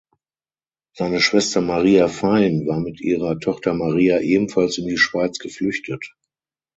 Seine 0.93 1.21
Schwester 1.21 1.61
Maria 1.61 2.07
Fein 2.07 2.65
war 2.65 2.79
mit 2.79 2.99
ihrer 3.01 3.37
Tochter 3.37 3.75
Maria 3.75 4.19
ebenfalls 4.19 4.79
in 4.79 4.87
die 4.87 4.97
Schweiz 4.97 5.37
geflüchtet. 5.37 6.15